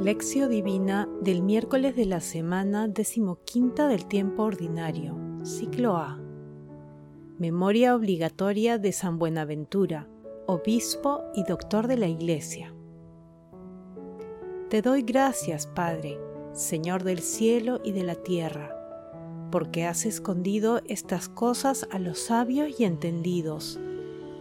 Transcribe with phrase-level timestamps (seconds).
[0.00, 6.20] Lección Divina del miércoles de la semana decimoquinta del tiempo ordinario, ciclo A.
[7.36, 10.08] Memoria obligatoria de San Buenaventura,
[10.46, 12.72] obispo y doctor de la Iglesia.
[14.70, 16.16] Te doy gracias, Padre,
[16.52, 18.76] Señor del cielo y de la tierra,
[19.50, 23.80] porque has escondido estas cosas a los sabios y entendidos,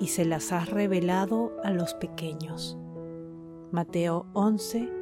[0.00, 2.78] y se las has revelado a los pequeños.
[3.70, 5.01] Mateo 11,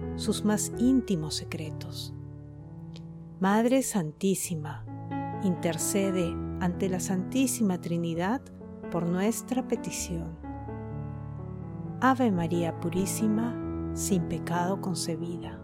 [0.21, 2.13] sus más íntimos secretos.
[3.39, 4.85] Madre Santísima,
[5.43, 8.41] intercede ante la Santísima Trinidad
[8.91, 10.37] por nuestra petición.
[12.01, 13.55] Ave María Purísima,
[13.95, 15.59] sin pecado concebida.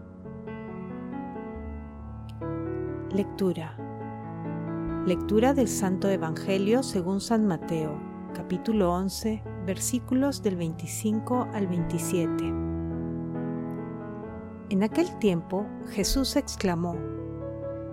[3.12, 3.76] Lectura.
[5.06, 7.96] Lectura del Santo Evangelio según San Mateo,
[8.34, 12.67] capítulo 11, versículos del 25 al 27.
[14.70, 16.94] En aquel tiempo Jesús exclamó,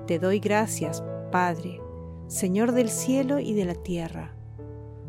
[0.07, 1.01] Te doy gracias,
[1.31, 1.81] Padre,
[2.27, 4.35] Señor del cielo y de la tierra,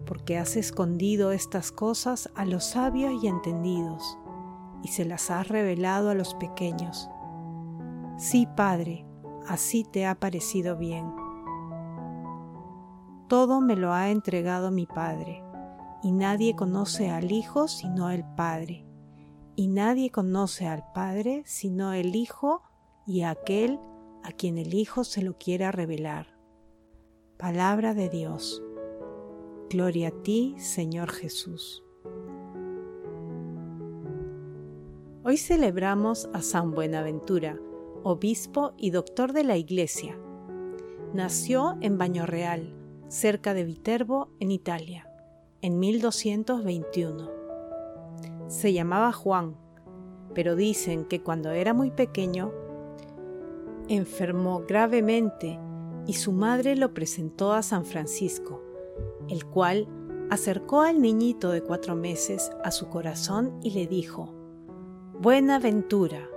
[0.05, 4.17] porque has escondido estas cosas a los sabios y entendidos,
[4.85, 7.11] y se las has revelado a los pequeños.
[8.17, 9.05] Sí, Padre,
[9.49, 11.13] así te ha parecido bien.
[13.27, 15.43] Todo me lo ha entregado mi Padre,
[16.01, 18.86] y nadie conoce al Hijo sino el Padre
[19.57, 22.63] y nadie conoce al Padre sino el Hijo
[23.07, 23.81] y aquel
[24.23, 26.37] a quien el Hijo se lo quiera revelar.
[27.39, 28.63] Palabra de Dios.
[29.71, 31.83] Gloria a ti, Señor Jesús.
[35.25, 37.59] Hoy celebramos a San Buenaventura,
[38.05, 40.17] obispo y doctor de la Iglesia.
[41.15, 42.75] Nació en Baño Real,
[43.09, 45.11] cerca de Viterbo, en Italia,
[45.63, 47.36] en 1221
[48.49, 49.57] se llamaba Juan,
[50.35, 52.53] pero dicen que cuando era muy pequeño
[53.89, 55.59] enfermó gravemente
[56.07, 58.63] y su madre lo presentó a San Francisco,
[59.29, 59.89] el cual
[60.31, 64.33] acercó al niñito de cuatro meses a su corazón y le dijo,
[65.21, 66.29] Buena ventura,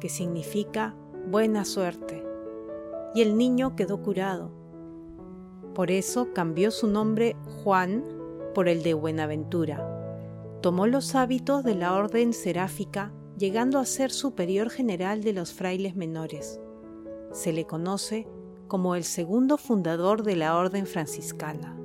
[0.00, 0.96] que significa
[1.30, 2.24] buena suerte.
[3.14, 4.50] Y el niño quedó curado.
[5.74, 8.04] Por eso cambió su nombre Juan
[8.54, 9.93] por el de Buenaventura
[10.64, 15.94] tomó los hábitos de la orden seráfica, llegando a ser superior general de los frailes
[15.94, 16.58] menores.
[17.32, 18.26] Se le conoce
[18.66, 21.76] como el segundo fundador de la orden franciscana.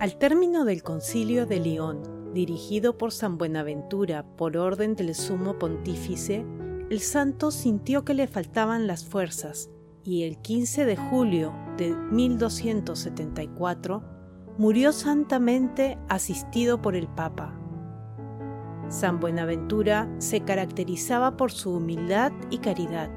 [0.00, 6.46] Al término del concilio de León, dirigido por San Buenaventura por orden del sumo pontífice,
[6.88, 9.68] el santo sintió que le faltaban las fuerzas
[10.04, 14.21] y el 15 de julio de 1274
[14.58, 17.54] murió santamente asistido por el Papa.
[18.88, 23.10] San Buenaventura se caracterizaba por su humildad y caridad.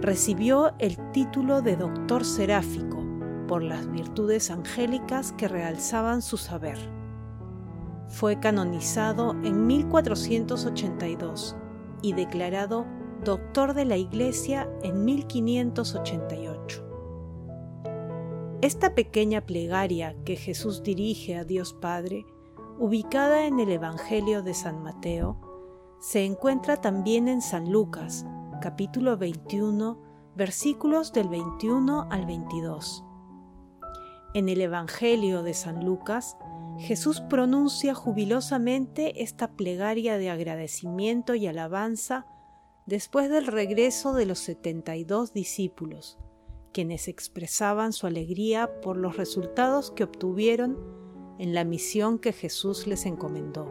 [0.00, 3.04] Recibió el título de doctor seráfico
[3.48, 6.78] por las virtudes angélicas que realzaban su saber.
[8.08, 11.56] Fue canonizado en 1482
[12.02, 12.86] y declarado
[13.24, 16.91] doctor de la Iglesia en 1588.
[18.62, 22.24] Esta pequeña plegaria que Jesús dirige a Dios Padre,
[22.78, 25.36] ubicada en el Evangelio de San Mateo,
[25.98, 28.24] se encuentra también en San Lucas,
[28.60, 30.00] capítulo 21,
[30.36, 33.04] versículos del 21 al 22.
[34.34, 36.36] En el Evangelio de San Lucas,
[36.78, 42.26] Jesús pronuncia jubilosamente esta plegaria de agradecimiento y alabanza
[42.86, 46.20] después del regreso de los 72 discípulos,
[46.72, 50.78] quienes expresaban su alegría por los resultados que obtuvieron
[51.38, 53.66] en la misión que Jesús les encomendó.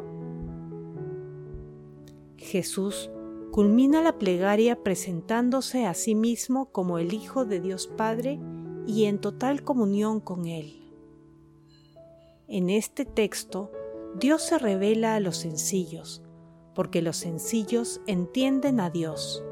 [2.38, 3.10] Jesús
[3.52, 8.40] culmina la plegaria presentándose a sí mismo como el Hijo de Dios Padre
[8.88, 10.82] y en total comunión con Él.
[12.48, 13.72] En este texto,
[14.20, 16.22] Dios se revela a los sencillos,
[16.76, 19.44] porque los sencillos entienden a Dios,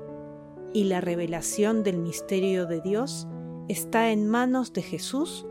[0.73, 3.27] y la revelación del misterio de Dios
[3.69, 5.45] está en manos de Jesús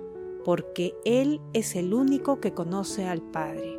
[0.45, 3.79] porque Él es el único que conoce al Padre.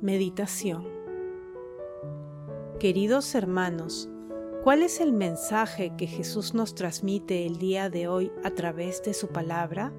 [0.00, 0.96] Meditación
[2.80, 4.10] Queridos hermanos,
[4.62, 9.14] ¿cuál es el mensaje que Jesús nos transmite el día de hoy a través de
[9.14, 9.92] su palabra?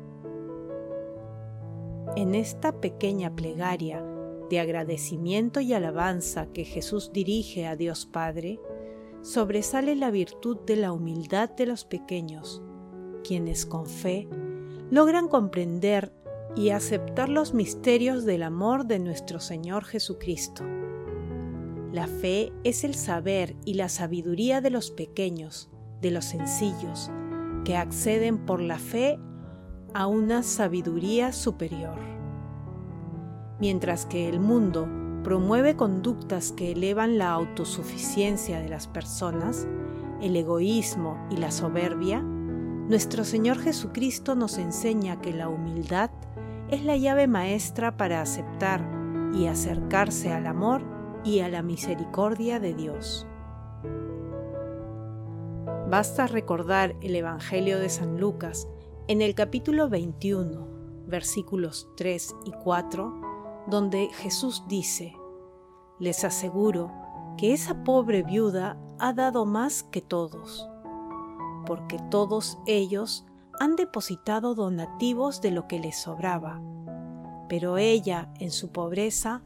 [2.16, 4.04] En esta pequeña plegaria
[4.50, 8.60] de agradecimiento y alabanza que Jesús dirige a Dios Padre,
[9.22, 12.62] sobresale la virtud de la humildad de los pequeños,
[13.24, 14.28] quienes con fe
[14.90, 16.14] logran comprender
[16.56, 20.64] y aceptar los misterios del amor de nuestro Señor Jesucristo.
[21.92, 25.70] La fe es el saber y la sabiduría de los pequeños,
[26.02, 27.12] de los sencillos,
[27.64, 29.20] que acceden por la fe
[29.94, 31.98] a una sabiduría superior.
[33.60, 34.88] Mientras que el mundo
[35.28, 39.68] promueve conductas que elevan la autosuficiencia de las personas,
[40.22, 46.12] el egoísmo y la soberbia, nuestro Señor Jesucristo nos enseña que la humildad
[46.70, 48.90] es la llave maestra para aceptar
[49.34, 50.84] y acercarse al amor
[51.26, 53.28] y a la misericordia de Dios.
[55.90, 58.70] Basta recordar el Evangelio de San Lucas
[59.10, 60.70] en el capítulo 21,
[61.06, 63.28] versículos 3 y 4,
[63.68, 65.17] donde Jesús dice,
[66.00, 66.92] Les aseguro
[67.38, 70.70] que esa pobre viuda ha dado más que todos,
[71.66, 73.26] porque todos ellos
[73.60, 76.62] han depositado donativos de lo que les sobraba,
[77.50, 79.44] pero ella, en su pobreza,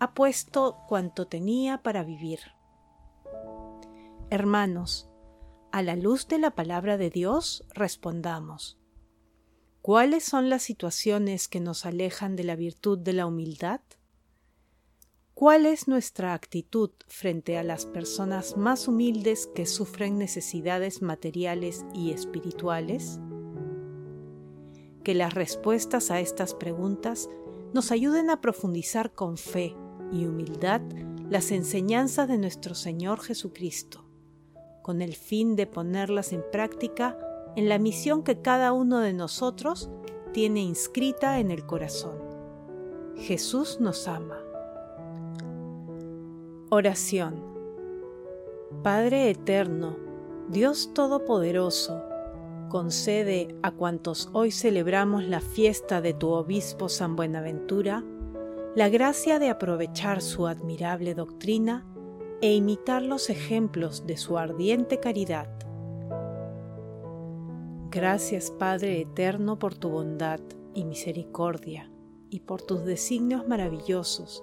[0.00, 2.40] ha puesto cuanto tenía para vivir.
[4.30, 5.08] Hermanos,
[5.70, 8.78] a la luz de la palabra de Dios respondamos.
[9.82, 13.80] ¿Cuáles son las situaciones que nos alejan de la virtud de la humildad?
[15.34, 22.12] ¿Cuál es nuestra actitud frente a las personas más humildes que sufren necesidades materiales y
[22.12, 23.18] espirituales?
[25.02, 27.28] Que las respuestas a estas preguntas
[27.72, 29.74] nos ayuden a profundizar con fe
[30.12, 30.82] y humildad
[31.28, 34.08] las enseñanzas de nuestro Señor Jesucristo,
[34.82, 37.18] con el fin de ponerlas en práctica
[37.56, 39.90] en la misión que cada uno de nosotros
[40.32, 42.20] tiene inscrita en el corazón.
[43.16, 44.43] Jesús nos ama.
[46.70, 47.42] Oración.
[48.82, 49.96] Padre Eterno,
[50.48, 52.02] Dios Todopoderoso,
[52.68, 58.04] concede a cuantos hoy celebramos la fiesta de tu obispo San Buenaventura
[58.74, 61.86] la gracia de aprovechar su admirable doctrina
[62.40, 65.48] e imitar los ejemplos de su ardiente caridad
[67.94, 70.40] Gracias Padre Eterno por tu bondad
[70.74, 71.88] y misericordia
[72.28, 74.42] y por tus designios maravillosos.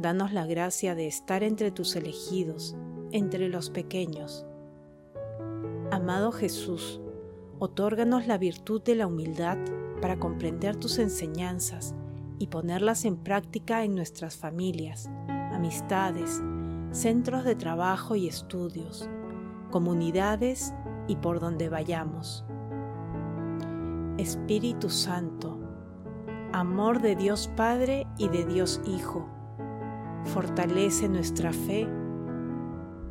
[0.00, 2.74] Danos la gracia de estar entre tus elegidos,
[3.12, 4.46] entre los pequeños.
[5.90, 7.02] Amado Jesús,
[7.58, 9.58] otórganos la virtud de la humildad
[10.00, 11.94] para comprender tus enseñanzas
[12.38, 15.10] y ponerlas en práctica en nuestras familias,
[15.52, 16.40] amistades,
[16.92, 19.06] centros de trabajo y estudios,
[19.70, 20.72] comunidades
[21.08, 22.46] y por donde vayamos.
[24.16, 25.58] Espíritu Santo,
[26.54, 29.28] amor de Dios Padre y de Dios Hijo,
[30.30, 31.88] fortalece nuestra fe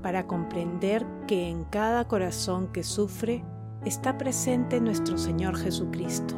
[0.01, 3.43] para comprender que en cada corazón que sufre
[3.85, 6.35] está presente nuestro Señor Jesucristo.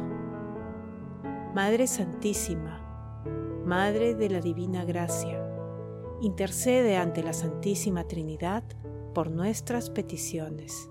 [1.54, 2.80] Madre Santísima,
[3.64, 5.40] Madre de la Divina Gracia,
[6.20, 8.64] intercede ante la Santísima Trinidad
[9.14, 10.90] por nuestras peticiones.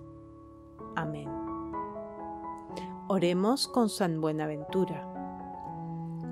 [0.95, 1.29] Amén.
[3.09, 5.07] Oremos con San Buenaventura.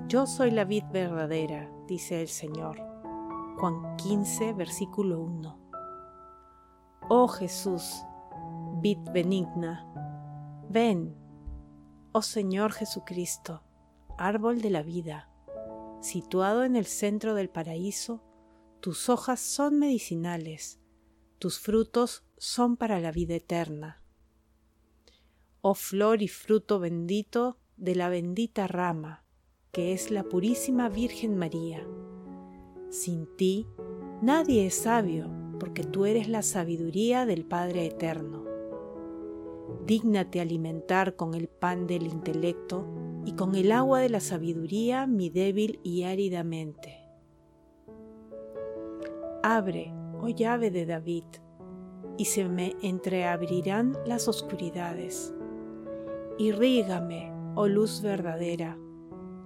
[0.08, 2.89] Yo soy la vid verdadera, dice el Señor.
[3.60, 5.58] Juan 15, versículo 1.
[7.08, 8.02] Oh Jesús,
[8.80, 9.86] vid benigna,
[10.68, 11.14] ven,
[12.12, 13.62] oh Señor Jesucristo,
[14.18, 15.28] árbol de la vida,
[16.00, 18.22] situado en el centro del paraíso,
[18.80, 20.80] tus hojas son medicinales,
[21.38, 24.00] tus frutos son para la vida eterna
[25.62, 29.24] oh flor y fruto bendito de la bendita rama,
[29.72, 31.86] que es la purísima Virgen María.
[32.90, 33.66] Sin ti
[34.20, 38.44] nadie es sabio, porque tú eres la sabiduría del Padre Eterno.
[39.86, 42.86] Dígnate alimentar con el pan del intelecto
[43.24, 46.98] y con el agua de la sabiduría mi débil y árida mente.
[49.42, 51.24] Abre, oh llave de David,
[52.18, 55.32] y se me entreabrirán las oscuridades
[56.40, 58.78] Irrígame, oh luz verdadera,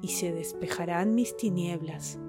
[0.01, 2.21] y se despejarán mis tinieblas,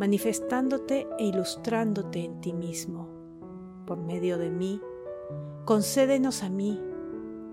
[0.00, 3.06] manifestándote e ilustrándote en ti mismo.
[3.86, 4.80] Por medio de mí,
[5.66, 6.80] concédenos a mí,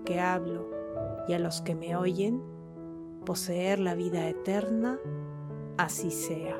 [0.06, 0.70] que hablo,
[1.28, 2.42] y a los que me oyen,
[3.26, 4.98] poseer la vida eterna,
[5.76, 6.58] así sea.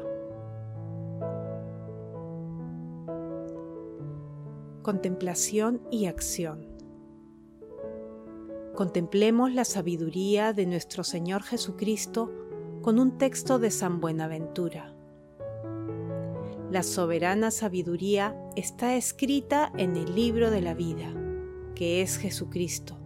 [4.82, 6.66] contemplación y acción.
[8.74, 12.32] Contemplemos la sabiduría de nuestro Señor Jesucristo
[12.80, 14.97] con un texto de San Buenaventura.
[16.70, 21.06] La soberana sabiduría está escrita en el libro de la vida,
[21.74, 22.98] que es Jesucristo,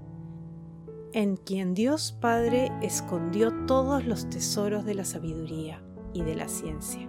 [1.13, 5.81] en quien Dios Padre escondió todos los tesoros de la sabiduría
[6.13, 7.09] y de la ciencia.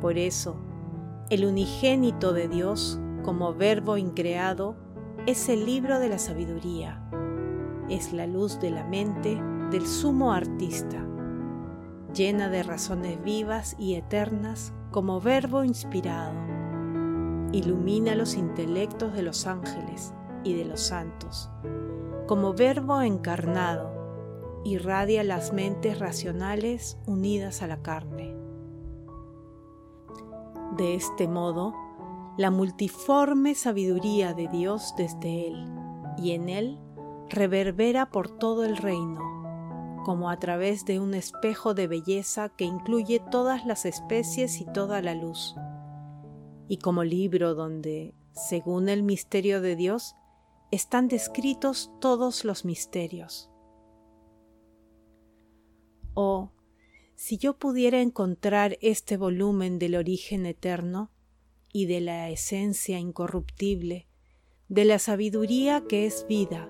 [0.00, 0.56] Por eso,
[1.30, 4.76] el unigénito de Dios, como verbo increado,
[5.26, 7.10] es el libro de la sabiduría,
[7.88, 11.04] es la luz de la mente del sumo artista,
[12.14, 16.36] llena de razones vivas y eternas como verbo inspirado.
[17.50, 21.50] Ilumina los intelectos de los ángeles y de los santos,
[22.28, 28.36] como verbo encarnado, irradia las mentes racionales unidas a la carne.
[30.76, 31.74] De este modo,
[32.38, 35.72] la multiforme sabiduría de Dios desde Él
[36.18, 36.78] y en Él
[37.30, 39.20] reverbera por todo el reino,
[40.04, 45.02] como a través de un espejo de belleza que incluye todas las especies y toda
[45.02, 45.56] la luz,
[46.68, 50.14] y como libro donde, según el misterio de Dios,
[50.70, 53.50] están descritos todos los misterios.
[56.14, 56.52] Oh,
[57.16, 61.10] si yo pudiera encontrar este volumen del origen eterno
[61.72, 64.06] y de la esencia incorruptible,
[64.68, 66.68] de la sabiduría que es vida,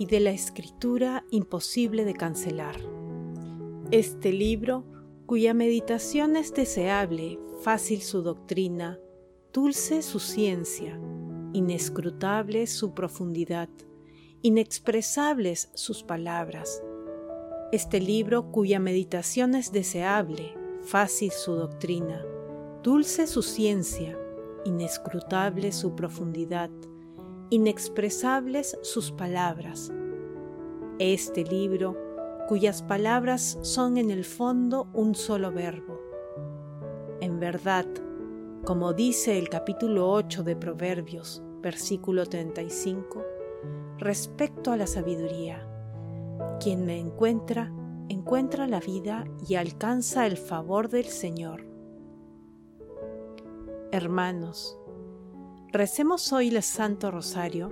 [0.00, 2.76] y de la escritura imposible de cancelar.
[3.90, 4.86] Este libro,
[5.26, 8.98] cuya meditación es deseable, fácil su doctrina,
[9.52, 10.98] dulce su ciencia,
[11.52, 13.68] inescrutable su profundidad,
[14.40, 16.82] inexpresables sus palabras.
[17.70, 22.24] Este libro cuya meditación es deseable, fácil su doctrina,
[22.82, 24.18] dulce su ciencia,
[24.64, 26.70] inescrutable su profundidad,
[27.50, 29.92] inexpresables sus palabras.
[31.00, 31.96] Este libro,
[32.46, 36.00] cuyas palabras son en el fondo un solo verbo.
[37.20, 37.86] En verdad,
[38.64, 43.24] como dice el capítulo 8 de Proverbios, versículo 35,
[43.98, 45.66] respecto a la sabiduría,
[46.60, 47.72] quien me encuentra,
[48.08, 51.66] encuentra la vida y alcanza el favor del Señor.
[53.90, 54.79] Hermanos,
[55.72, 57.70] Recemos hoy el Santo Rosario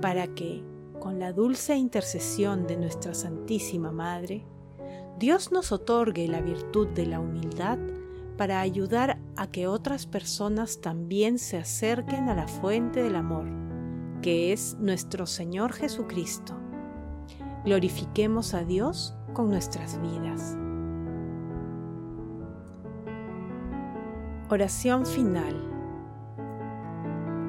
[0.00, 0.64] para que,
[0.98, 4.44] con la dulce intercesión de nuestra Santísima Madre,
[5.16, 7.78] Dios nos otorgue la virtud de la humildad
[8.36, 13.46] para ayudar a que otras personas también se acerquen a la fuente del amor,
[14.20, 16.54] que es nuestro Señor Jesucristo.
[17.64, 20.56] Glorifiquemos a Dios con nuestras vidas.
[24.50, 25.75] Oración final.